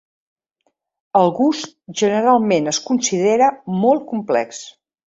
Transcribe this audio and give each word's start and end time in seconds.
El 1.19 1.29
gust 1.41 1.71
generalment 2.03 2.73
es 2.75 2.83
considera 2.89 3.55
molt 3.87 4.13
complex. 4.15 4.69